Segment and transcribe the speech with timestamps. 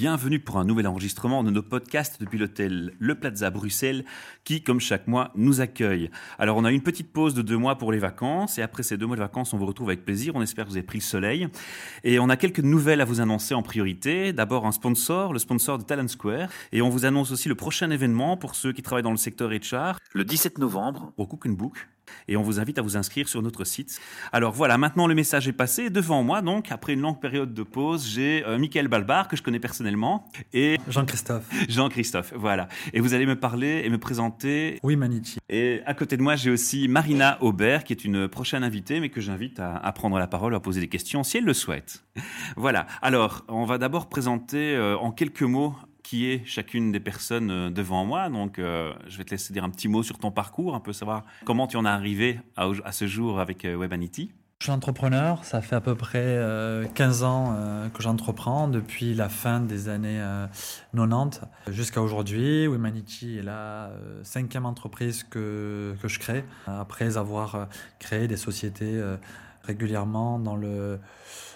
[0.00, 4.04] Bienvenue pour un nouvel enregistrement de nos podcasts depuis l'hôtel Le Plaza Bruxelles
[4.44, 6.08] qui, comme chaque mois, nous accueille.
[6.38, 8.96] Alors, on a une petite pause de deux mois pour les vacances et après ces
[8.96, 10.36] deux mois de vacances, on vous retrouve avec plaisir.
[10.36, 11.48] On espère que vous avez pris le soleil.
[12.04, 14.32] Et on a quelques nouvelles à vous annoncer en priorité.
[14.32, 16.48] D'abord, un sponsor, le sponsor de Talent Square.
[16.70, 19.50] Et on vous annonce aussi le prochain événement pour ceux qui travaillent dans le secteur
[19.50, 21.88] HR, le 17 novembre au Cook Book.
[22.28, 24.00] Et on vous invite à vous inscrire sur notre site.
[24.32, 25.90] Alors voilà, maintenant le message est passé.
[25.90, 29.42] Devant moi, donc, après une longue période de pause, j'ai euh, Michael Balbar, que je
[29.42, 31.46] connais personnellement, et Jean-Christophe.
[31.68, 32.68] Jean-Christophe, voilà.
[32.92, 34.78] Et vous allez me parler et me présenter.
[34.82, 35.38] Oui, Manichi.
[35.48, 39.08] Et à côté de moi, j'ai aussi Marina Aubert, qui est une prochaine invitée, mais
[39.08, 42.04] que j'invite à, à prendre la parole, à poser des questions, si elle le souhaite.
[42.56, 42.86] Voilà.
[43.02, 45.74] Alors, on va d'abord présenter euh, en quelques mots
[46.08, 48.30] qui est chacune des personnes euh, devant moi.
[48.30, 50.94] Donc, euh, je vais te laisser dire un petit mot sur ton parcours, un peu
[50.94, 54.32] savoir comment tu en es arrivé à, ce jour avec euh, Webanity.
[54.60, 57.54] Je suis entrepreneur, ça fait à peu près euh, 15 ans
[57.94, 60.46] que j'entreprends, depuis la fin des années euh,
[60.96, 62.64] 90 jusqu'à aujourd'hui.
[62.64, 63.90] Humanity est la
[64.22, 67.68] cinquième entreprise que, que je crée, après avoir
[68.00, 69.00] créé des sociétés
[69.68, 70.98] régulièrement dans le,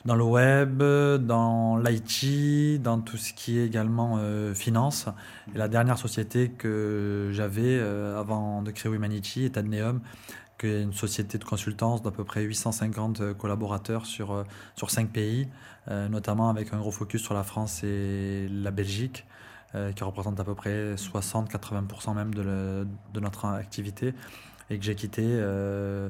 [0.05, 5.08] dans le web, dans l'IT, dans tout ce qui est également euh, finance.
[5.54, 10.00] Et la dernière société que j'avais euh, avant de créer Humanity est Adneum,
[10.58, 14.44] qui est une société de consultance d'à peu près 850 collaborateurs sur, euh,
[14.76, 15.48] sur 5 pays,
[15.88, 19.26] euh, notamment avec un gros focus sur la France et la Belgique,
[19.74, 24.14] euh, qui représente à peu près 60-80% même de, de notre activité,
[24.70, 26.08] et que j'ai quitté euh,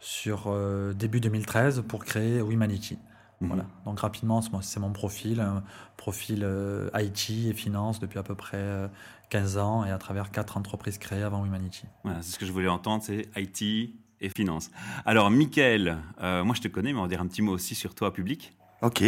[0.00, 2.98] sur euh, début 2013 pour créer Humanity.
[3.40, 3.48] Mhm.
[3.48, 3.66] Voilà.
[3.84, 5.62] Donc rapidement, c'est mon, profil, un
[5.96, 8.88] profil euh, IT et finance depuis à peu près euh,
[9.30, 11.84] 15 ans et à travers quatre entreprises créées avant Humanity.
[12.04, 14.70] Voilà, c'est ce que je voulais entendre, c'est IT et finance.
[15.04, 17.74] Alors, Michael, euh, moi je te connais, mais on va dire un petit mot aussi
[17.74, 18.54] sur toi public.
[18.82, 19.02] Ok,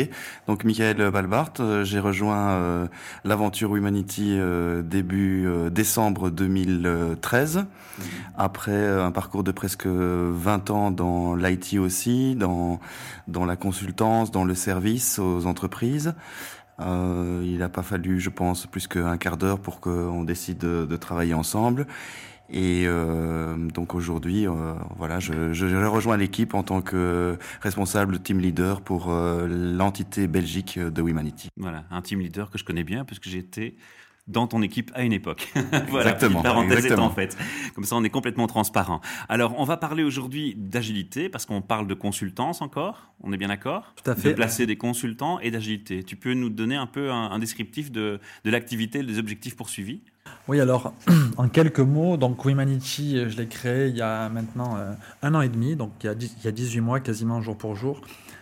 [0.47, 2.87] donc Michael Balbart, euh, j'ai rejoint euh,
[3.25, 7.67] l'aventure Humanity euh, début décembre 2013,
[8.39, 12.81] après euh, un parcours de presque 20 ans dans l'IT aussi, dans,
[13.27, 16.15] dans la consultance, dans le service aux entreprises.
[16.81, 20.97] Il n'a pas fallu, je pense, plus qu'un quart d'heure pour qu'on décide de, de
[20.97, 21.87] travailler ensemble.
[22.51, 28.21] Et euh, donc aujourd'hui, euh, voilà, je, je, je rejoins l'équipe en tant que responsable
[28.21, 31.49] team leader pour euh, l'entité Belgique de Humanity.
[31.57, 33.77] Voilà, un team leader que je connais bien puisque j'étais
[34.29, 35.53] dans ton équipe à une époque.
[35.89, 37.07] voilà, Exactement, parenthèse exactement.
[37.07, 37.37] étant faite.
[37.75, 39.01] Comme ça, on est complètement transparent.
[39.29, 43.13] Alors, on va parler aujourd'hui d'agilité parce qu'on parle de consultance encore.
[43.23, 44.35] On est bien d'accord Tout à De fait.
[44.35, 46.05] placer des consultants et d'agilité.
[46.05, 50.03] Tu peux nous donner un peu un, un descriptif de, de l'activité, des objectifs poursuivis?
[50.47, 50.93] Oui, alors,
[51.39, 55.35] en quelques mots, donc Humanity, euh, je l'ai créé il y a maintenant euh, un
[55.35, 57.57] an et demi, donc il y, a 10 il y a 18 mois quasiment jour
[57.57, 58.01] pour jour.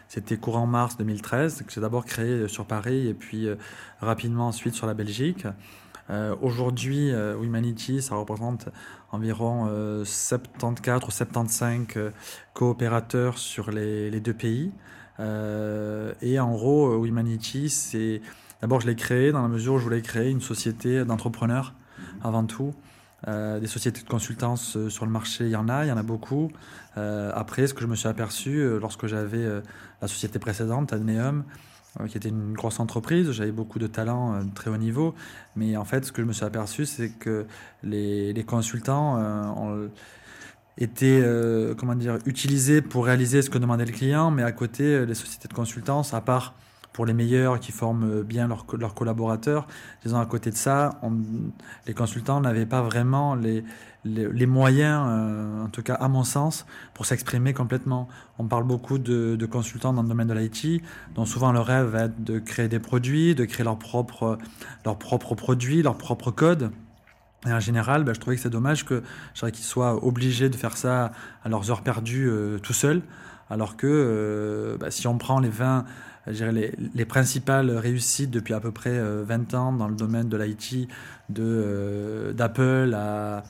[0.08, 3.56] C'était courant mars 2013, que j'ai d'abord créé euh, sur Paris et puis euh,
[4.00, 5.46] rapidement ensuite sur la Belgique.
[6.10, 8.68] Euh, Aujourd'hui, euh, Humanity, ça représente
[9.10, 12.10] environ euh, 74 ou 75 euh,
[12.54, 14.72] coopérateurs sur les, les deux pays.
[15.18, 18.20] Et en gros, Humanity, c'est
[18.60, 21.72] d'abord je l'ai créé dans la mesure où je voulais créer une société d'entrepreneurs
[22.22, 22.74] avant tout.
[23.28, 25.92] Euh, des sociétés de consultance euh, sur le marché, il y en a, il y
[25.92, 26.50] en a beaucoup.
[26.98, 29.44] Euh, après, ce que je me suis aperçu lorsque j'avais
[30.02, 31.44] la société précédente, Adneum,
[32.08, 35.14] qui était une grosse entreprise, j'avais beaucoup de talents de très haut niveau,
[35.56, 37.46] mais en fait, ce que je me suis aperçu, c'est que
[37.82, 39.88] les, consultants ont-
[40.78, 41.22] étaient
[41.78, 45.48] comment dire, utilisés pour réaliser ce que demandait le client, mais à côté, les sociétés
[45.48, 46.54] de consultance, à part
[46.96, 49.66] pour les meilleurs qui forment euh, bien leurs co- leurs collaborateurs,
[50.02, 50.98] disons à côté de ça,
[51.86, 53.62] les consultants n'avaient pas vraiment les,
[54.46, 56.64] moyens, euh, en tout cas à mon sens,
[56.94, 58.08] pour s'exprimer complètement.
[58.38, 60.82] On parle beaucoup de, consultants dans le domaine de l'IT,
[61.14, 64.38] dont souvent le rêve va être de créer des produits, de créer leurs propres,
[64.86, 66.70] leurs propres produits, leurs propres codes.
[67.46, 69.02] Et en général, ben, je trouvais que c'est dommage que
[69.34, 71.12] qu'ils soient obligés de faire ça
[71.44, 73.02] à leurs heures perdues euh, tout seuls,
[73.50, 75.84] alors que euh, ben, si on prend les 20
[76.28, 79.94] je dirais les, les principales réussites depuis à peu près euh, 20 ans dans le
[79.94, 80.88] domaine de l'IT,
[81.38, 83.42] euh, d'Apple à,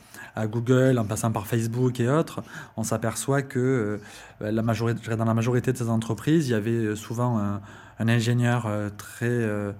[0.46, 2.43] Google, en passant par Facebook et autres,
[2.76, 3.98] on s'aperçoit que
[4.43, 7.60] euh, la majorité, dans la majorité de ces entreprises, il y avait souvent un,
[7.99, 9.72] ingénieur euh, très, euh,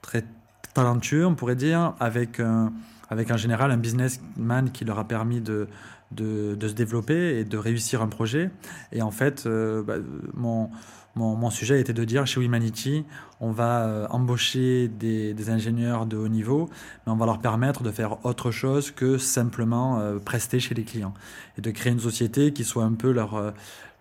[0.00, 0.24] très
[0.72, 2.72] talentueux, on pourrait dire, avec, un-
[3.10, 5.68] avec en général un businessman qui leur a permis de,
[6.10, 8.50] de, de se développer et de réussir un projet.
[8.92, 9.96] Et en fait, euh, bah,
[10.34, 10.70] mon,
[11.18, 13.04] mon, sujet était de dire chez Humanity,
[13.40, 16.68] on va euh, embaucher des, ingénieurs de haut niveau,
[17.06, 20.84] mais on va leur permettre de faire autre chose que simplement euh, prester chez les
[20.84, 21.14] clients.
[21.56, 23.50] Et de créer une société qui soit un peu leur, euh,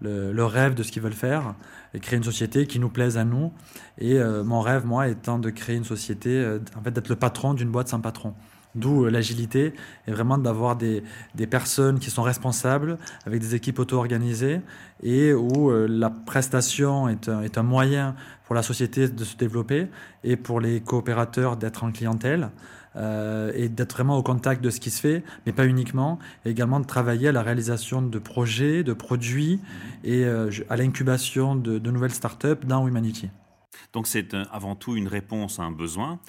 [0.02, 1.56] le, rêve de ce qu'ils veulent faire,
[1.94, 3.52] et créer une société qui nous plaise à nous.
[3.98, 7.72] Et mon rêve, moi, étant de créer une société, en fait, d'être le patron d'une
[7.72, 8.36] boîte sans patron.
[8.78, 9.74] D'où euh, l'agilité
[10.08, 11.04] et vraiment d'avoir des,
[11.34, 14.62] des, personnes qui sont responsables avec des équipes auto-organisées
[15.02, 18.16] et où euh, la prestation est un, est un, moyen
[18.46, 19.88] pour la société de se développer
[20.24, 22.50] et pour les coopérateurs d'être en clientèle.
[22.96, 26.50] Euh, et d'être vraiment au contact de ce qui se fait, mais pas uniquement, et
[26.50, 29.60] également de travailler à la réalisation de projets, de produits
[30.04, 33.30] et à l'incubation de, de nouvelles startups dans Humanity.
[33.94, 36.20] Donc c'est avant tout une réponse à un besoin,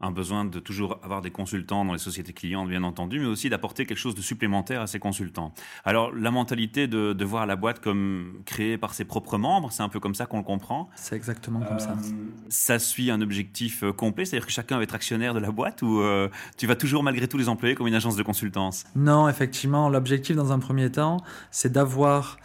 [0.00, 3.48] un besoin de toujours avoir des consultants dans les sociétés clientes, bien entendu, mais aussi
[3.50, 5.52] d'apporter quelque chose de supplémentaire à ces consultants.
[5.84, 9.82] Alors la mentalité de, de voir la boîte comme créée par ses propres membres, c'est
[9.82, 10.88] un peu comme ça qu'on le comprend.
[10.96, 11.92] C'est exactement comme ça.
[11.92, 12.12] Euh,
[12.48, 15.82] ça suit un objectif euh, complet, c'est-à-dire que chacun va être actionnaire de la boîte
[15.82, 18.84] ou euh, tu vas toujours malgré tout les employer comme une agence de consultance?
[18.94, 21.18] Non, effectivement, l'objectif dans un premier temps,
[21.50, 22.38] c'est d'avoir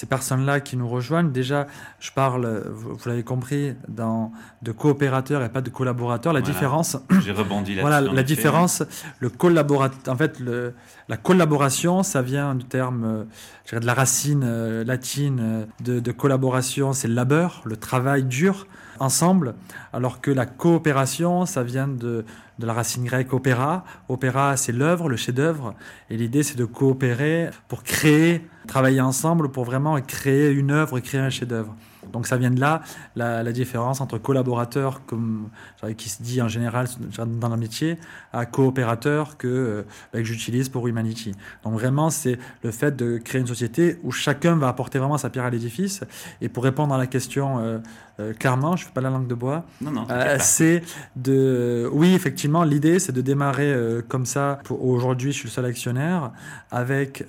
[0.00, 1.30] ces personnes-là qui nous rejoignent.
[1.30, 1.66] Déjà,
[1.98, 4.32] je parle, vous, l'avez compris, dans,
[4.62, 6.32] de coopérateurs et pas de collaborateurs.
[6.32, 6.96] La différence.
[7.22, 8.82] J'ai rebondi là Voilà, la différence,
[9.18, 10.10] le collaborateur.
[10.10, 10.72] En fait, le,
[11.08, 13.26] la collaboration, ça vient du terme,
[13.74, 18.24] euh, de la racine euh, latine euh, de, de collaboration, c'est le labeur, le travail
[18.24, 18.66] dur
[19.00, 19.54] ensemble,
[19.92, 22.24] alors que la coopération, ça vient de,
[22.60, 23.84] de la racine grecque opéra.
[24.08, 25.74] Opéra, c'est l'œuvre, le chef-d'œuvre,
[26.10, 31.20] et l'idée, c'est de coopérer pour créer, travailler ensemble pour vraiment créer une œuvre créer
[31.20, 31.74] un chef-d'œuvre.
[32.12, 32.82] Donc ça vient de là,
[33.16, 35.48] la, différence entre collaborateur, comme,
[35.96, 36.86] qui se dit en général
[37.26, 37.98] dans le métier,
[38.32, 39.82] à coopérateur que, euh,
[40.12, 41.32] que j'utilise pour Humanity.
[41.64, 45.30] Donc vraiment, c'est le fait de créer une société où chacun va apporter vraiment sa
[45.30, 46.02] pierre à l'édifice.
[46.40, 47.78] Et pour répondre à la question euh,
[48.20, 50.06] euh, clairement, je ne fais pas la langue de bois, non, non,
[50.38, 50.82] c'est
[51.16, 51.88] de...
[51.92, 53.74] Oui, effectivement, l'idée, c'est de démarrer
[54.08, 54.60] comme ça.
[54.70, 56.32] Aujourd'hui, je suis le seul actionnaire,
[56.70, 57.24] avec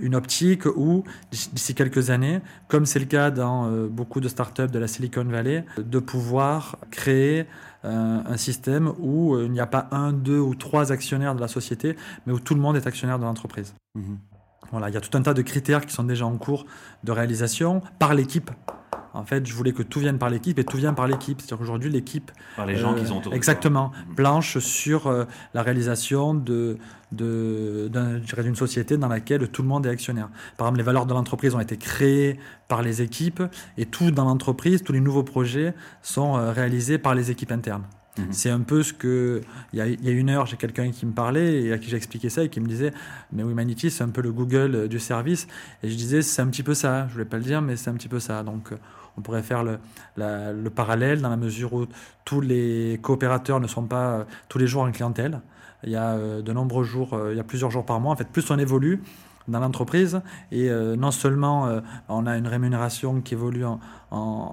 [0.00, 4.78] une optique où, d'ici quelques années, comme c'est le cas dans beaucoup de startups de
[4.78, 7.46] la Silicon Valley, de pouvoir créer
[7.84, 11.40] euh, un système où euh, il n'y a pas un, deux ou trois actionnaires de
[11.40, 11.96] la société,
[12.26, 13.74] mais où tout le monde est actionnaire de l'entreprise.
[13.96, 14.18] Mhm.
[14.70, 16.64] Voilà, il y a tout un tas de critères qui sont déjà en cours
[17.02, 18.50] de réalisation par l'équipe.
[19.14, 21.40] En fait, je voulais que tout vienne par l'équipe et tout vient par l'équipe.
[21.40, 22.30] C'est-à-dire qu'aujourd'hui, l'équipe.
[22.56, 23.34] Par les gens qui sont autour.
[23.34, 23.92] Exactement.
[24.16, 25.24] Planche sur euh,
[25.54, 26.78] la réalisation de,
[27.10, 30.28] d'une société dans laquelle tout le monde est actionnaire.
[30.56, 32.38] Par exemple, les valeurs de l'entreprise ont été créées
[32.68, 33.42] par les équipes
[33.76, 37.84] et tout dans l'entreprise, tous les nouveaux projets sont euh, réalisés par les équipes internes.
[38.18, 38.26] Mhm.
[38.30, 39.40] C'est un peu ce que.
[39.72, 42.44] Il y a, une heure, j'ai quelqu'un qui me parlait et à qui j'expliquais ça
[42.44, 42.92] et qui me disait
[43.32, 45.46] Mais Humanity, c'est un peu le Google euh, du service.
[45.82, 47.06] Et je disais C'est un petit peu ça.
[47.08, 48.42] Je voulais pas le dire, mais c'est un petit peu ça.
[48.42, 48.72] Donc,
[49.16, 49.78] on pourrait faire le,
[50.16, 51.86] le, parallèle dans la mesure où
[52.24, 55.40] tous les coopérateurs ne sont pas euh, tous les jours en clientèle.
[55.84, 58.12] Il y a euh, de nombreux jours, euh, il y a plusieurs jours par mois.
[58.12, 59.02] En fait, plus on évolue
[59.48, 60.20] dans l'entreprise
[60.52, 64.52] et non seulement on a une rémunération qui évolue en,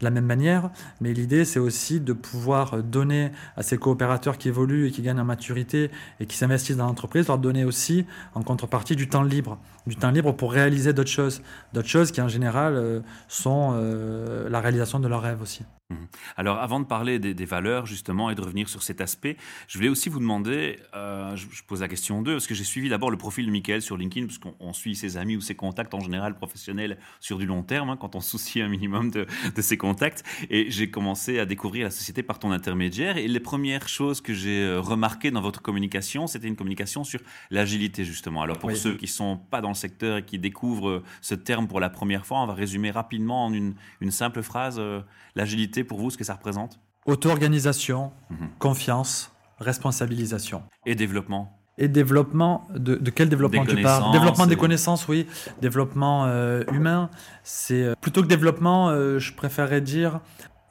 [0.00, 0.70] de la même manière,
[1.00, 5.20] mais l'idée c'est aussi de pouvoir donner à ces coopérateurs qui évoluent et qui gagnent
[5.20, 9.58] en maturité et qui s'investissent dans l'entreprise, leur donner aussi en contrepartie du temps libre
[9.86, 11.42] du temps libre pour réaliser d'autres choses,
[11.72, 15.64] d'autres choses qui en général euh, sont euh, la réalisation de leurs rêves aussi.
[15.90, 15.94] Mmh.
[16.36, 19.90] Alors avant de parler des, valeurs justement et de revenir sur cet aspect, je voulais
[19.90, 23.16] aussi vous demander, euh, je, pose la question 2, parce que j'ai suivi d'abord le
[23.16, 26.34] profil de Michael sur LinkedIn, parce qu'on suit ses amis ou ses contacts en général
[26.34, 30.22] professionnels sur du long terme, hein, quand on soucie un minimum de, de ses contacts,
[30.48, 34.32] et j'ai commencé à découvrir la société par ton intermédiaire, et les premières choses que
[34.32, 37.20] j'ai remarquées dans votre communication, c'était une communication sur
[37.50, 38.42] l'agilité justement.
[38.42, 41.80] Alors pour ceux qui sont pas dans le secteur et qui découvrent ce terme pour
[41.80, 43.74] la première fois, on va résumer rapidement en une,
[44.10, 45.00] simple phrase euh,
[45.36, 48.48] l'agilité pour vous, ce que ça représente Auto-organisation, mhm.
[48.58, 50.62] confiance, responsabilisation.
[50.86, 54.12] Et développement et développement, de, quel développement tu parles?
[54.12, 55.26] Développement des connaissances, oui.
[55.62, 57.08] Développement euh, humain.
[57.42, 60.20] C'est euh, plutôt que développement, je préférerais dire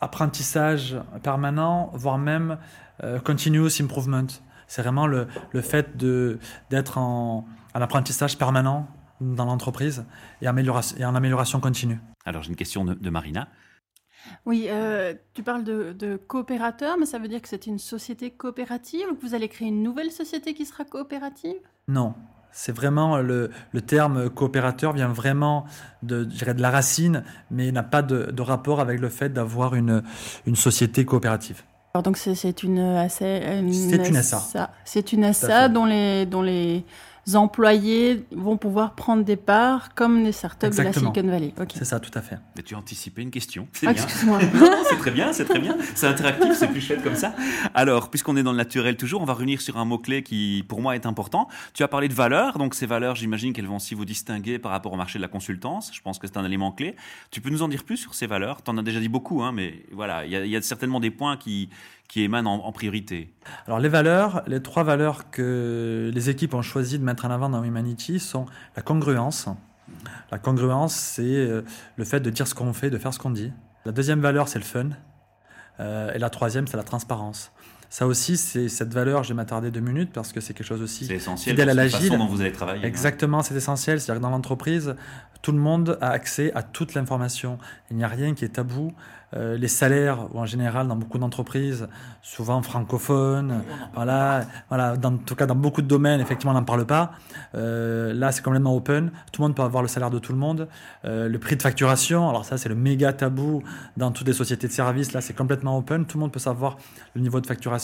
[0.01, 2.59] apprentissage permanent, voire même
[3.23, 4.27] continuous improvement.
[4.67, 5.97] C'est vraiment le, le fait
[6.69, 8.87] d'être en, en apprentissage permanent
[9.21, 10.05] dans l'entreprise
[10.41, 11.99] et, et, en amélioration continue.
[12.25, 13.47] Alors j'ai une question de, Marina.
[14.45, 18.31] Oui, euh, tu parles de, de, coopérateur, mais ça veut dire que c'est une société
[18.31, 21.57] coopérative ou que vous allez créer une nouvelle société qui sera coopérative?
[21.87, 22.13] Non,
[22.51, 25.65] c'est vraiment le, le, terme coopérateur vient vraiment
[26.03, 30.03] de, de la racine, mais n'a pas de, de, rapport avec le fait d'avoir une,
[30.45, 31.63] une société coopérative.
[31.93, 34.71] Alors donc c'est une, c'est une SA.
[34.85, 36.85] C'est une SA dont les, dont les
[37.35, 40.93] employés vont pouvoir prendre des parts comme les startups de la.
[40.93, 41.53] Silicon Valley.
[41.73, 42.37] C'est ça, tout à fait.
[42.55, 43.67] Mais tu as anticipé une question.
[43.73, 44.03] C'est Ah, bien.
[44.03, 44.39] excuse-moi.
[44.53, 45.77] Non, c'est très bien, c'est très bien.
[45.95, 47.33] C'est interactif, c'est plus chouette comme ça.
[47.73, 50.81] Alors, puisqu'on est dans le naturel toujours, on va revenir sur un mot-clé qui, pour
[50.81, 51.47] moi, est important.
[51.73, 52.57] Tu as parlé de valeurs.
[52.57, 55.27] Donc, ces valeurs, j'imagine qu'elles vont aussi vous distinguer par rapport au marché de la
[55.29, 55.91] consultance.
[55.93, 56.95] Je pense que c'est un élément clé.
[57.31, 58.61] Tu peux nous en dire plus sur ces valeurs?
[58.63, 60.61] Tu en as déjà dit beaucoup, hein, mais voilà, il y, a- il y a
[60.61, 61.69] certainement des points qui,
[62.09, 63.33] qui émanent en, priorité.
[63.67, 67.49] Alors les valeurs, les trois valeurs que les équipes ont choisi de mettre en avant
[67.49, 69.47] dans Humanity sont la congruence.
[70.31, 71.61] La congruence, c'est euh,
[71.95, 73.53] le fait de dire ce qu'on fait, de faire ce qu'on dit.
[73.85, 74.89] La deuxième valeur, c'est le fun.
[75.79, 77.51] Euh, et la troisième, c'est la transparence.
[77.89, 80.81] Ça aussi, c'est cette valeur, je vais m'attarder deux minutes parce que c'est quelque chose
[80.81, 82.09] aussi essentiel fidèle à l'agile.
[82.17, 82.83] dont vous allez travailler.
[82.83, 82.87] hein.
[82.87, 83.99] Exactement, c'est essentiel.
[83.99, 84.95] C'est-à-dire que dans l'entreprise,
[85.41, 87.57] tout le monde a accès à toute l'information.
[87.89, 88.93] Il n'y a rien qui est tabou.
[89.35, 91.87] Euh, les salaires, ou en général, dans beaucoup d'entreprises,
[92.23, 93.61] souvent francophones,
[93.93, 97.11] voilà, voilà, dans, en tout cas dans beaucoup de domaines, effectivement, on n'en parle pas.
[97.53, 99.11] Euh, là, c'est complètement open.
[99.31, 100.67] Tout le monde peut avoir le salaire de tout le monde.
[101.05, 103.61] Euh, le prix de facturation, alors ça, c'est le méga tabou
[103.97, 105.13] dans toutes les sociétés de services.
[105.13, 106.05] Là, c'est complètement open.
[106.07, 106.77] Tout le monde peut savoir
[107.13, 107.78] le niveau de facturation.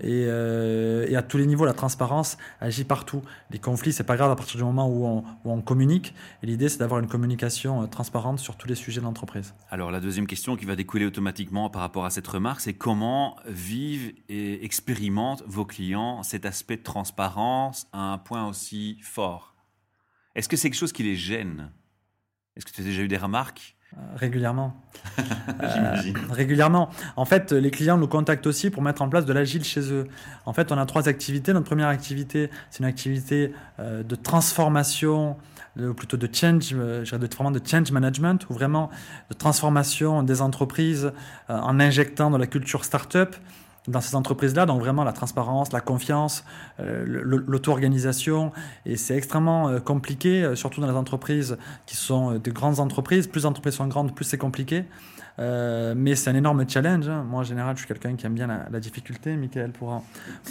[0.00, 3.22] Et, euh, et à tous les niveaux, la transparence agit partout.
[3.50, 6.14] Les conflits, c'est pas grave à partir du moment où on, où on communique.
[6.42, 9.54] Et l'idée, c'est d'avoir une communication euh, transparente sur tous les sujets de l'entreprise.
[9.70, 13.36] Alors la deuxième question qui va découler automatiquement par rapport à cette remarque, c'est comment
[13.46, 19.54] vivent et expérimentent vos clients cet aspect de transparence à un point aussi fort?
[20.34, 21.70] Est-ce que c'est quelque chose qui les gêne?
[22.56, 23.76] Est-ce que tu as déjà eu des remarques?
[24.16, 24.74] Régulièrement.
[25.74, 26.16] J'imagine.
[26.30, 26.90] Régulièrement.
[27.16, 30.06] En fait, les clients nous contactent aussi pour mettre en place de l'agile chez eux.
[30.46, 31.52] En fait, on a trois activités.
[31.52, 35.36] Notre première activité, c'est une activité euh, de transformation,
[35.78, 38.90] ou plutôt de change, euh, je dirais de, vraiment de change management, ou vraiment
[39.30, 41.12] de transformation des entreprises
[41.50, 43.34] euh, en injectant de la culture startup
[43.88, 44.66] dans ces entreprises-là.
[44.66, 46.44] Donc vraiment la transparence, la confiance,
[46.80, 48.52] euh, l'auto-organisation.
[48.86, 53.26] Et c'est extrêmement euh, compliqué, euh, surtout dans les entreprises qui sont de grandes entreprises.
[53.26, 54.84] Plus les entreprises sont grandes, plus c'est compliqué.
[55.38, 57.08] Euh, mais c'est un énorme challenge.
[57.08, 57.24] hein.
[57.28, 59.34] Moi, en général, je suis quelqu'un qui aime bien la, la difficulté.
[59.36, 60.02] Michael pourra,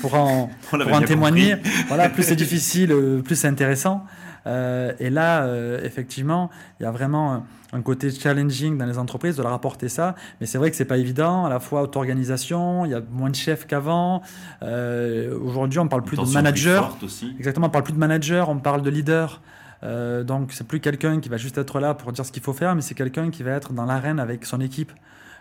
[0.02, 1.56] pourra en, On l'avait pour en témoigner.
[1.88, 4.04] Voilà, plus c'est difficile, euh, plus c'est intéressant.
[4.48, 9.38] Euh, et là, euh, effectivement, il y a vraiment un- côté challenging dans les entreprises
[9.38, 10.16] de leur apporter ça.
[10.42, 11.46] Mais c'est vrai que c'est pas évident.
[11.46, 14.24] À la fois auto-organisation, il y a moins de chefs qu'avant.
[14.64, 16.98] Euh, Aujourd'hui, on parle plus de plus manager.
[17.04, 17.34] aussi.
[17.38, 19.42] Exactement, on parle plus de manager, on parle de leader.
[19.84, 22.54] Euh, donc c'est plus quelqu'un qui va juste être là pour dire ce qu'il faut
[22.54, 24.92] faire, mais c'est quelqu'un qui va être dans l'arène avec son équipe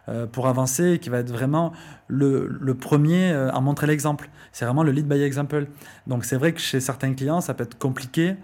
[0.09, 1.73] euh, pour avancer, et qui va être vraiment
[2.09, 4.31] le, le premier euh, à montrer l'exemple.
[4.53, 5.67] C'est vraiment le lead by example.
[6.07, 8.37] Donc c'est vrai que chez certains clients, ça peut être compliqué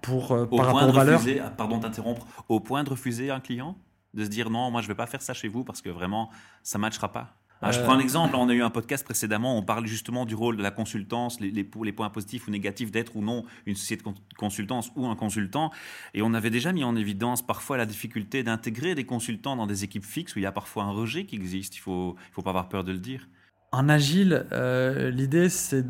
[0.00, 1.20] pour, Au par rapport aux valeurs.
[1.20, 3.76] refuser, ah, pardon de t'interrompre, au point de refuser un client
[4.14, 6.30] De se dire non, moi je vais pas faire ça chez vous parce que vraiment
[6.62, 9.04] ça ne matchera pas Ah, Je Euh, prends un exemple, on a eu un podcast
[9.04, 12.50] précédemment, on parle justement du rôle de la consultance, les, les, les points positifs ou
[12.50, 15.70] négatifs d'être ou non une société de con- consultance ou un consultant.
[16.14, 19.84] Et on avait déjà mis en évidence parfois la difficulté d'intégrer des consultants dans des
[19.84, 22.34] équipes fixes où il y a parfois un rejet qui existe, il ne faut, il
[22.34, 23.28] faut pas avoir peur de le dire.
[23.74, 25.82] En agile, euh, l'idée, c'est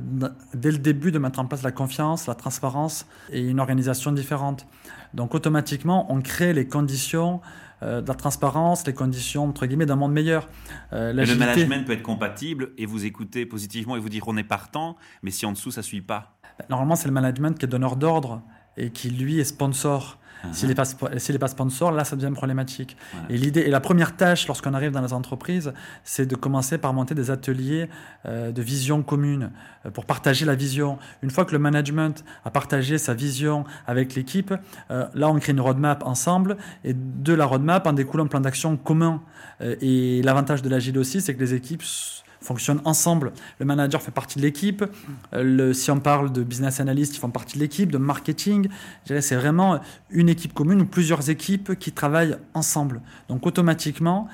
[0.55, 4.67] dès le début de mettre en place la confiance, la transparence et une organisation différente.
[5.15, 7.41] Donc automatiquement, on crée les conditions
[7.83, 10.49] euh, de la transparence, les conditions, entre guillemets, d'un monde meilleur.
[10.93, 14.45] Euh, le management peut être compatible et vous écouter positivement et vous dire on est
[14.45, 16.39] partant, mais si en dessous ça ne suit pas.
[16.71, 18.43] Normalement, c'est le management qui est donneur d'ordre
[18.77, 20.19] et qui, lui, est sponsor.
[20.51, 22.97] S'il n'est pas, pas sponsor, là, ça devient problématique.
[23.31, 25.73] Et l'idée, et la première tâche lorsqu'on arrive dans les entreprises,
[26.05, 27.89] c'est de commencer par monter des ateliers
[28.27, 29.51] euh, de vision commune
[29.87, 30.99] euh, pour partager la vision.
[31.23, 34.53] Une fois que le management a partagé sa vision avec l'équipe,
[34.91, 38.41] euh, là, on crée une roadmap ensemble et de la roadmap en découle un plan
[38.41, 39.23] d'action commun.
[39.61, 41.83] Euh, et l'avantage de l'agile aussi, c'est que les équipes
[42.43, 43.33] fonctionnent ensemble.
[43.59, 44.85] Le manager fait partie de l'équipe.
[45.35, 48.69] Euh, si on parle de business analyst, ils font partie de l'équipe, de marketing.
[49.07, 49.81] C'est vraiment
[50.11, 53.01] une équipe commune ou plusieurs équipes qui travaillent ensemble.
[53.29, 54.29] Donc automatiquement,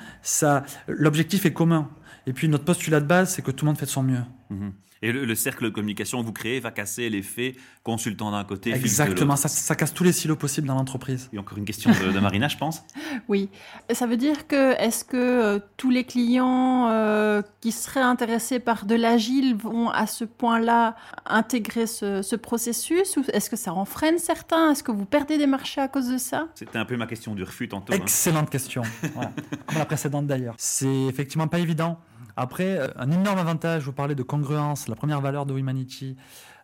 [0.87, 1.89] l'objectif est commun.
[2.27, 4.21] Et puis notre postulat de base, c'est que tout le monde fait de son mieux.
[4.49, 4.71] Mhm.
[5.01, 8.71] Et le, le cercle de communication que vous créez va casser l'effet consultant d'un côté,
[8.71, 11.29] de Exactement, ça, ça casse tous les silos possibles dans l'entreprise.
[11.31, 12.83] Et encore une question de, de Marina, je pense.
[13.27, 13.49] Oui.
[13.91, 18.85] Ça veut dire que est-ce que euh, tous les clients euh, qui seraient intéressés par
[18.85, 23.85] de l'agile vont à ce point-là intégrer ce, ce processus ou est-ce que ça en
[23.85, 24.71] freine certains?
[24.71, 26.47] Est-ce que vous perdez des marchés à cause de ça?
[26.55, 27.93] C'était un peu ma question du refus tantôt.
[27.93, 27.97] hein.
[27.97, 28.81] Excellente question.
[29.13, 29.31] Voilà.
[29.67, 30.55] Comme la précédente d'ailleurs.
[30.57, 31.99] C'est effectivement pas évident.
[32.41, 36.15] Après, euh, un énorme avantage, vous parlez de congruence, la première valeur de Humanity,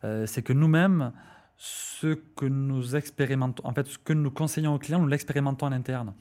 [0.05, 1.12] euh, c'est que nous-mêmes,
[1.58, 5.74] ce que nous expérimentons, en fait, ce que nous conseillons aux clients, nous l'expérimentons en
[5.74, 6.13] interne.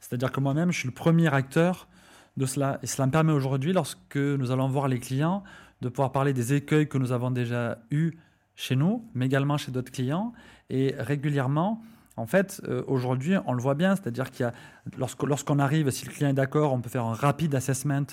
[0.00, 1.88] C'est-à-dire que moi-même, je suis le premier acteur
[2.36, 2.78] de cela.
[2.82, 5.44] Et cela me permet aujourd'hui, lorsque nous allons voir les clients,
[5.80, 8.18] de pouvoir parler des écueils que nous avons déjà eus
[8.54, 10.34] chez nous, mais également chez d'autres clients.
[10.68, 11.80] Et régulièrement,
[12.16, 14.52] en fait, euh, aujourd'hui, on le voit bien, c'est-à-dire qu'il y a,
[14.98, 18.06] lorsqu'on arrive, si le client est d'accord, on peut faire un rapide assessment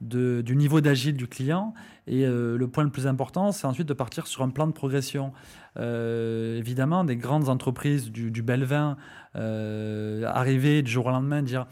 [0.00, 1.74] du niveau d'agile du client.
[2.06, 4.72] Et euh, le point le plus important, c'est ensuite de partir sur un plan de
[4.72, 5.32] progression.
[5.78, 8.96] Euh, évidemment, des grandes entreprises du, du bel vin,
[9.34, 11.66] arriver du jour au lendemain, dire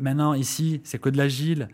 [0.00, 1.68] maintenant ici, c'est que de l'agile,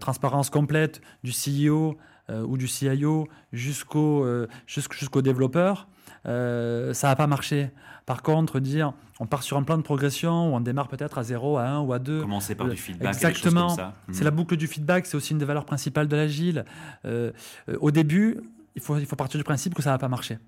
[0.00, 1.96] transparence complète du CEO
[2.30, 4.26] ou du CIO jusqu'au
[4.66, 5.88] jusqu'au développeur.
[6.26, 7.70] Euh, ça n'a pas marché.
[8.06, 11.22] Par contre, dire on part sur un plan de progression où on démarre peut-être à
[11.22, 12.22] 0, à 1 ou à 2.
[12.22, 13.08] Commencer par du feedback.
[13.08, 13.70] Exactement.
[13.70, 13.94] Ça.
[14.12, 16.64] C'est la boucle du feedback, c'est aussi une des valeurs principales de l'agile.
[17.04, 17.30] Euh,
[17.68, 18.40] euh, au début,
[18.74, 20.38] il faut, il faut partir du principe que ça n'a pas marché.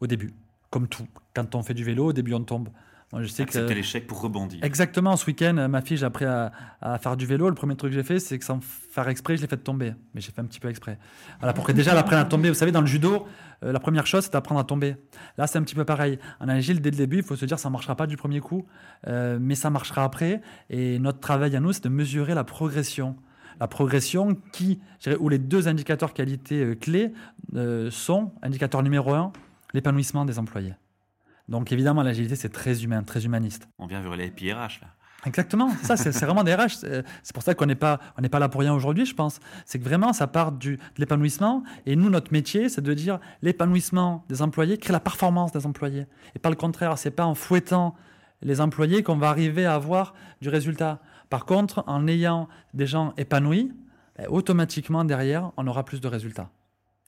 [0.00, 0.32] Au début.
[0.70, 1.06] Comme tout.
[1.34, 2.68] Quand on fait du vélo, au début, on tombe.
[3.12, 4.64] Moi, je sais que l'échec pour rebondir.
[4.64, 5.16] Exactement.
[5.16, 6.50] Ce week-end, ma fille, j'ai appris à,
[6.98, 7.50] faire du vélo.
[7.50, 9.92] Le premier truc que j'ai fait, c'est que sans faire exprès, je l'ai fait tomber.
[10.14, 10.98] Mais j'ai fait un petit peu exprès.
[11.38, 12.48] Voilà, pour que déjà elle apprenne à tomber.
[12.48, 13.26] Vous savez, dans le judo,
[13.64, 14.96] euh, la première chose, c'est d'apprendre à tomber.
[15.36, 16.18] Là, c'est un petit peu pareil.
[16.40, 18.40] En agile, dès le début, il faut se dire ça ne marchera pas du premier
[18.40, 18.66] coup,
[19.06, 20.40] euh, mais ça marchera après.
[20.70, 23.16] Et notre travail à nous, c'est de mesurer la progression
[23.60, 24.80] la progression qui,
[25.20, 27.12] où les deux indicateurs qualité euh, clés
[27.90, 29.30] sont, indicateur numéro un,
[29.74, 30.72] l'épanouissement des employés.
[31.48, 33.68] Donc évidemment, l'agilité, c'est très humain, très humaniste.
[33.78, 34.88] On vient vers les PRH, là.
[35.24, 36.84] Exactement, ça c'est vraiment des RH.
[37.22, 39.38] C'est pour ça qu'on n'est pas, on pas là pour rien aujourd'hui, je pense.
[39.64, 41.62] C'est que vraiment ça part du, de l'épanouissement.
[41.86, 46.06] Et nous, notre métier, c'est de dire l'épanouissement des employés crée la performance des employés.
[46.34, 47.94] Et pas le contraire, c'est pas en fouettant
[48.42, 51.00] les employés qu'on va arriver à avoir du résultat.
[51.30, 53.72] Par contre, en ayant des gens épanouis,
[54.18, 56.50] ben, automatiquement derrière, on aura plus de résultats.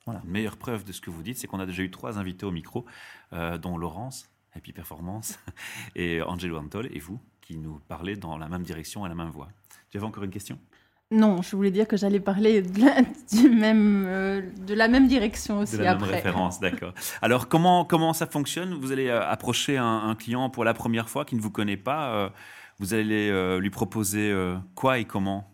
[0.07, 0.21] Voilà.
[0.25, 2.51] meilleure preuve de ce que vous dites, c'est qu'on a déjà eu trois invités au
[2.51, 2.85] micro,
[3.33, 5.39] euh, dont Laurence, Happy Performance,
[5.97, 9.31] et Angelo Antol, et vous, qui nous parlez dans la même direction et la même
[9.31, 9.49] voix.
[9.91, 10.59] Tu avais encore une question?
[11.11, 15.07] Non, je voulais dire que j'allais parler de la, du même, euh, de la même
[15.07, 16.07] direction aussi de la après.
[16.07, 16.93] Même référence, d'accord.
[17.23, 18.75] Alors comment comment ça fonctionne?
[18.75, 22.33] Vous allez euh, approcher un, client pour la première fois qui ne vous connaît pas.
[22.79, 23.31] vous allez
[23.61, 24.35] lui proposer
[24.75, 25.54] quoi et comment?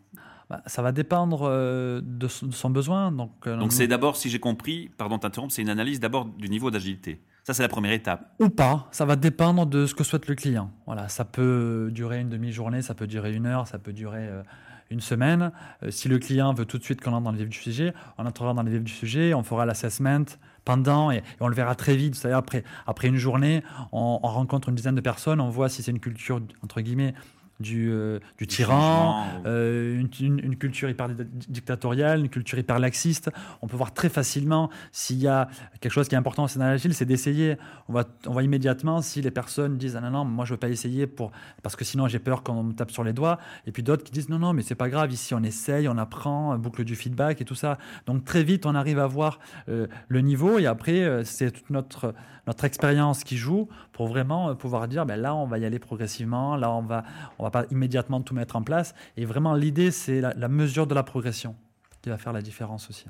[0.50, 3.12] Bah, ça va dépendre de, son besoin.
[3.12, 6.70] Donc, donc c'est d'abord, si j'ai compris, pardon t'interrompre, c'est une analyse d'abord du niveau
[6.70, 7.22] d'agilité.
[7.44, 8.34] Ça, c'est la première étape.
[8.38, 10.70] Ou pas, ça va dépendre de ce que souhaite le client.
[10.86, 14.42] Voilà, ça peut durer une demi-journée, ça peut durer une heure, ça peut durer euh,
[14.90, 15.52] une semaine.
[15.82, 17.94] Euh, si le client veut tout de suite qu'on entre dans le vif du sujet,
[18.18, 20.26] on entrera dans le vif du sujet, on fera l'assessment
[20.64, 22.14] pendant et, on le verra très vite.
[22.14, 25.82] Savez, après, après une journée, on, on rencontre une dizaine de personnes, on voit si
[25.82, 27.14] c'est une culture, entre guillemets,
[27.60, 31.08] du, euh, du tyran, euh, une, culture hyper
[31.48, 33.30] dictatoriale, une culture hyper laxiste.
[33.62, 35.48] On peut voir très facilement s'il y a
[35.80, 37.56] quelque chose qui est important dans l'agile, c'est d'essayer.
[37.88, 40.58] On va, on va immédiatement, si les personnes disent ah non, non, moi je veux
[40.58, 41.30] pas essayer pour,
[41.62, 43.38] parce que sinon j'ai peur qu'on me tape sur les doigts.
[43.66, 45.98] Et puis d'autres qui disent non, non, mais c'est pas grave, ici on essaye, on
[45.98, 47.78] apprend, boucle du feedback et tout ça.
[48.06, 52.14] Donc très vite, on arrive à voir euh, le niveau et après, c'est toute notre,
[52.46, 56.56] notre expérience qui joue pour vraiment pouvoir dire ben là, on va y aller progressivement,
[56.56, 57.04] là, on va,
[57.38, 58.94] on va pas immédiatement tout mettre en place.
[59.16, 61.56] Et vraiment, l'idée, c'est la, mesure de la progression
[62.02, 63.06] qui va faire la différence aussi.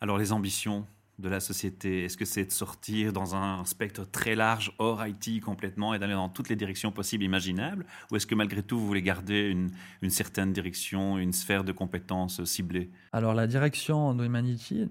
[0.00, 0.86] Alors, les ambitions
[1.18, 5.40] de la société Est-ce que c'est de sortir dans un spectre très large, hors IT
[5.40, 7.84] complètement, et d'aller dans toutes les directions possibles, imaginables?
[8.10, 9.70] Ou est-ce que malgré tout, vous voulez garder une,
[10.02, 14.88] une certaine direction, une sphère de compétences ciblée Alors la direction de Humanity,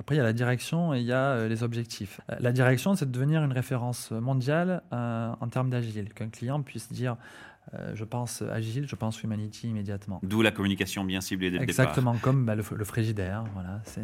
[0.00, 2.20] après il y a la direction et il y a euh, les objectifs.
[2.30, 6.62] Euh, la direction, c'est de devenir une référence mondiale euh, en termes d'agile, qu'un client
[6.62, 7.16] puisse dire
[7.74, 10.20] euh, je pense agile, je pense humanity immédiatement.
[10.22, 11.84] D'où la communication bien ciblée dès le départ.
[11.84, 13.44] Exactement, comme bah, le, frigidaire.
[13.54, 14.02] Voilà, c'est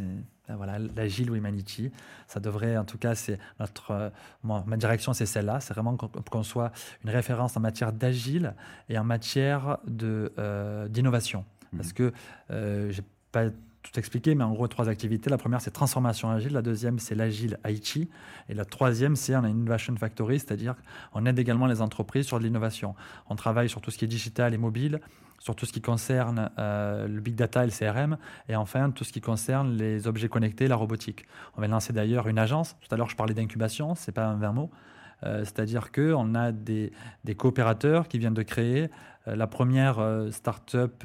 [0.48, 1.90] ben voilà, l'agile ou humanity.
[2.27, 4.11] Ça devrait, en tout cas, c'est notre, euh,
[4.42, 5.61] ma direction, c'est celle-là.
[5.61, 6.72] C'est vraiment qu'on soit
[7.05, 8.55] une référence en matière d'agile
[8.88, 11.44] et en matière de euh, d'innovation.
[11.72, 11.77] Mmh.
[11.79, 12.12] Parce que
[12.50, 13.46] j'ai pas
[13.84, 15.30] tout expliquer, mais en gros, trois activités.
[15.30, 16.54] La première, c'est transformation agile.
[16.54, 18.08] La deuxième, c'est l'agile IT.
[18.48, 20.74] Et la troisième, c'est un Innovation Factory, c'est-à-dire
[21.12, 22.94] on aide également les entreprises sur de l'innovation.
[23.28, 25.00] On travaille sur tout ce qui est digital et mobile,
[25.38, 28.16] sur tout ce qui concerne euh, le big data et le CRM,
[28.48, 31.26] et enfin tout ce qui concerne les objets connectés, la robotique.
[31.56, 32.76] On va lancer d'ailleurs une agence.
[32.80, 34.70] Tout à l'heure, je parlais d'incubation, c'est pas un vain mot.
[35.24, 36.92] Euh, c'est-à-dire qu'on a des,
[37.24, 38.90] des, coopérateurs qui viennent de créer
[39.26, 39.98] euh, la première
[40.30, 41.04] start-up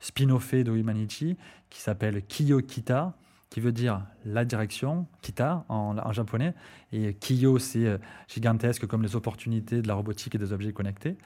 [0.00, 1.36] spin-offé de Humanity
[1.70, 3.14] qui s'appelle Kiyo Kita,
[3.52, 6.54] qui veut dire la direction, Kita en, japonais.
[6.90, 11.16] Et Kiyo, c'est euh, gigantesque comme les opportunités de la robotique et des objets connectés.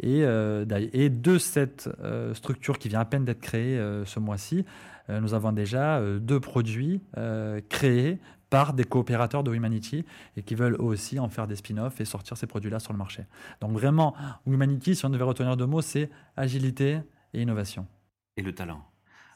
[0.00, 4.64] Et, euh, et de cette euh, structure qui vient à peine d'être créée ce mois-ci,
[5.08, 7.00] nous avons déjà deux produits
[7.68, 8.20] créés
[8.52, 10.04] par des coopérateurs de Humanity
[10.36, 13.24] et qui veulent aussi en faire des spin-offs et sortir ces produits-là sur le marché.
[13.62, 14.14] Donc vraiment,
[14.46, 16.98] Humanity, si on devait retenir deux mots, c'est agilité
[17.32, 17.86] et innovation
[18.36, 18.84] et le talent.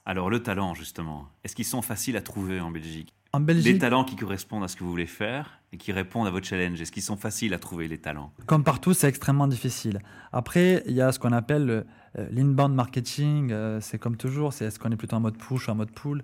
[0.05, 3.15] Alors le talent, justement, est-ce qu'ils sont faciles à trouver en Belgique?
[3.33, 6.27] En Belgique, les talents qui correspondent à ce que vous voulez faire et qui répondent
[6.27, 8.33] à votre challenge Est-ce qu'ils sont faciles à trouver, les talents?
[8.47, 10.01] Comme partout, c'est extrêmement difficile.
[10.33, 11.85] Après, il y a ce qu'on appelle
[12.19, 13.51] euh, l'inbound marketing.
[13.51, 15.91] euh, c'est comme toujours, c'est est-ce qu'on est plutôt en mode push ou en mode
[15.91, 16.23] pull?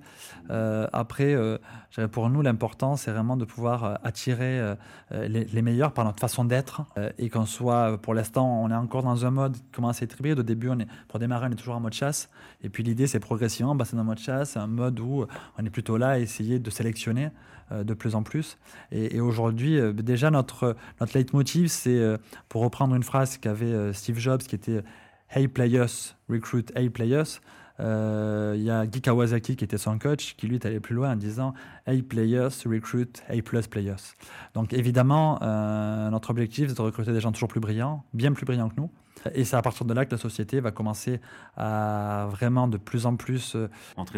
[0.50, 1.37] Euh, après,
[2.12, 4.74] pour nous, l'important, c'est vraiment de pouvoir attirer
[5.11, 6.83] les, meilleurs par notre façon d'être
[7.18, 10.18] et qu'on soit, pour l'instant, on est encore dans un mode qui commence à être
[10.18, 10.38] hybride.
[10.38, 10.70] Au début,
[11.09, 12.31] pour démarrer, on est toujours en mode chasse.
[12.62, 15.26] Et puis l'idée, c'est progressivement passer dans le mode chasse, un mode où
[15.59, 17.31] on est plutôt là à essayer de sélectionner
[17.85, 18.58] de plus en plus.
[18.90, 22.16] Et, aujourd'hui, euh, déjà, notre, notre leitmotiv, c'est, euh,
[22.48, 24.82] pour reprendre une phrase qu'avait euh, Steve Jobs, qui était
[25.30, 27.40] Hey players, recruit hey players.
[27.80, 30.94] Euh, Il y a Guy Kawasaki qui était son coach, qui lui est allé plus
[30.94, 31.54] loin en disant
[31.87, 34.14] Hey players, recruit hey plus players.
[34.54, 38.44] Donc évidemment, euh, notre objectif, c'est de recruter des gens toujours plus brillants, bien plus
[38.44, 38.90] brillants que nous.
[39.35, 41.20] Et c'est à partir de là que la société va commencer
[41.56, 43.68] à vraiment de plus en plus euh,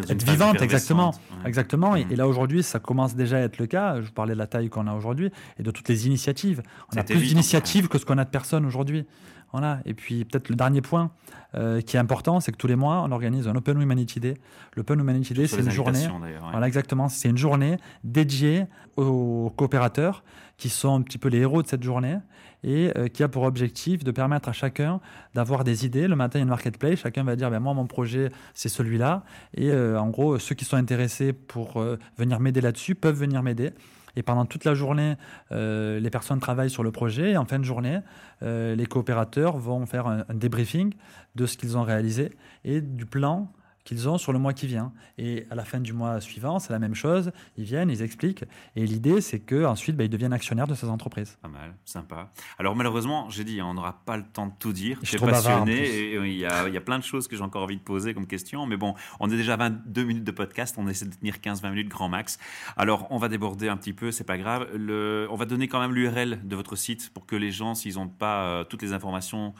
[0.09, 1.11] Être vivante, exactement.
[1.11, 1.47] Ouais.
[1.47, 1.95] Exactement.
[1.95, 2.11] Et, Mhm.
[2.11, 4.01] et là, aujourd'hui, ça commence déjà à être le cas.
[4.01, 6.61] Je vous parlais de la taille qu'on a aujourd'hui et de toutes les initiatives.
[6.93, 9.05] On a plus d'initiatives que ce qu'on a de personnes aujourd'hui.
[9.51, 9.79] Voilà.
[9.85, 11.11] Et puis, peut-être le dernier point
[11.55, 14.33] euh, qui est important, c'est que tous les mois, on organise un Open Humanity Day.
[14.75, 16.05] L'Open Humanity Day, c'est une journée.
[16.07, 16.35] ouais.
[16.51, 17.07] Voilà, exactement.
[17.07, 18.65] C'est une journée dédiée
[18.97, 20.23] aux coopérateurs
[20.57, 22.17] qui sont un petit peu les héros de cette journée
[22.65, 24.99] et euh, qui a pour objectif de permettre à chacun
[25.35, 26.07] d'avoir des idées.
[26.07, 26.99] Le matin, il y a une marketplace.
[26.99, 29.23] Chacun va dire ben, Moi, mon projet, c'est celui-là.
[29.53, 33.43] Et euh, en gros, ceux qui sont intéressés pour euh, venir m'aider là-dessus peuvent venir
[33.43, 33.71] m'aider.
[34.17, 35.15] Et pendant toute la journée,
[35.51, 37.31] les personnes travaillent sur le projet.
[37.31, 37.99] Et en fin de journée,
[38.41, 40.93] les coopérateurs vont faire un, un débriefing
[41.35, 42.31] de ce qu'ils ont réalisé
[42.63, 43.51] et du plan
[43.85, 44.91] qu'ils ont sur le mois qui vient.
[45.17, 47.31] Et à la fin du mois suivant, c'est la même chose.
[47.57, 48.43] Ils viennent, ils expliquent.
[48.75, 51.37] Et l'idée, c'est qu'ensuite, bah, ils deviennent actionnaires de ces entreprises.
[51.41, 52.31] Pas mal, sympa.
[52.59, 54.99] Alors malheureusement, j'ai dit, on n'aura pas le temps de tout dire.
[55.03, 57.43] Je suis passionné et il y, a, il y a plein de choses que j'ai
[57.43, 58.65] encore envie de poser comme question.
[58.65, 60.75] Mais bon, on est déjà à 22 minutes de podcast.
[60.77, 62.39] On essaie de tenir 15-20 minutes grand max.
[62.75, 64.67] Alors on va déborder un petit peu, c'est pas grave.
[64.75, 67.95] Le, on va donner quand même l'URL de votre site pour que les gens, s'ils
[67.95, 69.53] n'ont pas euh, toutes les informations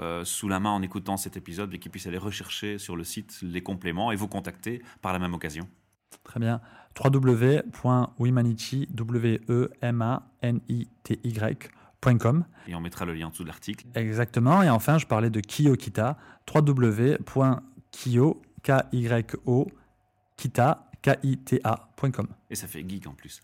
[0.00, 3.04] euh, sous la main en écoutant cet épisode, mais qu'ils puissent aller rechercher sur le
[3.04, 5.68] site les compléments et vous contacter par la même occasion.
[6.24, 6.60] Très bien.
[7.02, 10.04] www.wimanity, W-E-M-A-N-I-T-Y.com.
[12.66, 13.86] Et on mettra le lien en dessous de l'article.
[13.94, 14.62] Exactement.
[14.62, 16.16] Et enfin, je parlais de Kiyokita,
[16.52, 19.68] www.kiyo, K-Y-O,
[20.36, 22.28] kita, K-I-T-A.com.
[22.50, 23.42] Et ça fait geek en plus.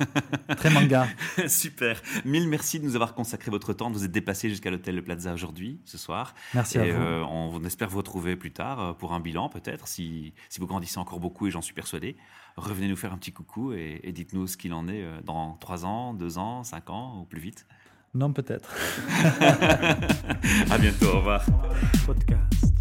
[0.56, 1.06] Très manga.
[1.48, 2.00] Super.
[2.24, 5.02] Mille merci de nous avoir consacré votre temps, de vous êtes déplacé jusqu'à l'hôtel Le
[5.02, 6.34] Plaza aujourd'hui, ce soir.
[6.54, 7.02] Merci et à vous.
[7.02, 10.66] euh, on, espère vous retrouver plus tard euh, pour un bilan peut-être, si, si vous
[10.66, 12.16] grandissez encore beaucoup et j'en suis persuadé.
[12.56, 15.54] Revenez nous faire un petit coucou et, et dites-nous ce qu'il en est euh, dans
[15.56, 17.66] 3 ans, 2 ans, 5 ans ou plus vite.
[18.14, 18.70] Non, peut-être.
[20.70, 21.44] À bientôt, au revoir.
[22.06, 22.73] Podcast.